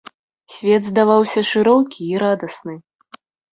[0.53, 2.75] Свет здаваўся шырокі і радасны.